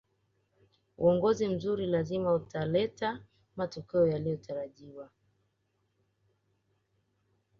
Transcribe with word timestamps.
uongozi 0.97 1.47
mzuri 1.47 1.85
lazima 1.85 2.33
utaleta 2.33 3.19
matokeo 3.55 4.07
yaliyotarajiwa 4.07 5.09